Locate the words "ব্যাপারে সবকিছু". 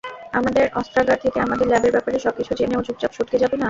1.95-2.51